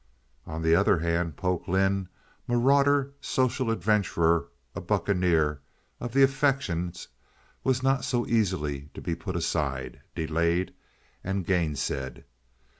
[0.47, 2.07] On the other hand, Polk Lynde,
[2.47, 5.59] marauder, social adventurer, a bucaneer
[5.99, 7.07] of the affections,
[7.63, 10.73] was not so easily to be put aside, delayed,
[11.23, 12.23] and gainsaid.